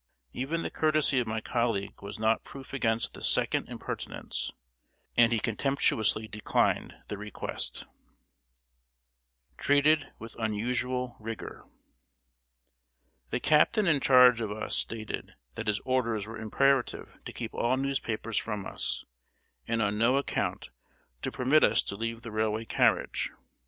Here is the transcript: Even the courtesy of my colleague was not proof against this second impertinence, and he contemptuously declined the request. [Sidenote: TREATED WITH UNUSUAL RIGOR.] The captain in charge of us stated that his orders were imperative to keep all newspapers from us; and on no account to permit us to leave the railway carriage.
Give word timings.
Even 0.33 0.63
the 0.63 0.71
courtesy 0.71 1.19
of 1.19 1.27
my 1.27 1.39
colleague 1.41 2.01
was 2.01 2.17
not 2.17 2.43
proof 2.43 2.73
against 2.73 3.13
this 3.13 3.29
second 3.29 3.69
impertinence, 3.69 4.51
and 5.15 5.31
he 5.31 5.39
contemptuously 5.39 6.27
declined 6.27 6.95
the 7.07 7.19
request. 7.19 7.75
[Sidenote: 7.75 7.95
TREATED 9.59 10.07
WITH 10.17 10.35
UNUSUAL 10.39 11.17
RIGOR.] 11.19 11.69
The 13.29 13.39
captain 13.39 13.85
in 13.85 13.99
charge 14.01 14.41
of 14.41 14.51
us 14.51 14.75
stated 14.75 15.35
that 15.53 15.67
his 15.67 15.79
orders 15.81 16.25
were 16.25 16.39
imperative 16.39 17.19
to 17.25 17.31
keep 17.31 17.53
all 17.53 17.77
newspapers 17.77 18.39
from 18.39 18.65
us; 18.65 19.05
and 19.67 19.83
on 19.83 19.99
no 19.99 20.17
account 20.17 20.71
to 21.21 21.31
permit 21.31 21.63
us 21.63 21.83
to 21.83 21.95
leave 21.95 22.23
the 22.23 22.31
railway 22.31 22.65
carriage. 22.65 23.29